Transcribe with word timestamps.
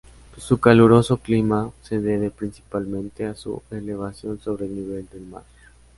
Su 0.37 0.57
caluroso 0.59 1.17
clima 1.17 1.71
se 1.83 1.99
debe, 1.99 2.31
principalmente, 2.31 3.27
a 3.27 3.35
su 3.35 3.61
elevación 3.69 4.39
sobre 4.41 4.65
el 4.65 4.73
nivel 4.75 5.07
del 5.07 5.21
mar. 5.27 5.43